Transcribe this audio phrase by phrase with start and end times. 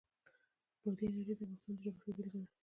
[0.81, 2.49] بادي انرژي د افغانستان د جغرافیې بېلګه ده.